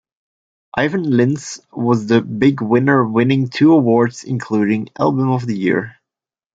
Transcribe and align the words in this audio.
Ivan 0.75 1.03
Lins 1.11 1.59
was 1.71 2.07
the 2.07 2.21
big 2.21 2.63
winner 2.63 3.05
winning 3.05 3.49
two 3.49 3.71
awards 3.71 4.23
including 4.23 4.89
Album 4.99 5.29
of 5.29 5.45
the 5.45 5.55
Year. 5.55 5.97